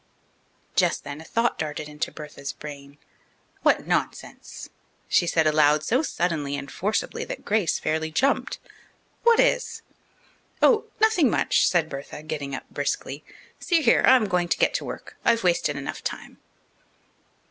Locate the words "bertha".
11.87-12.23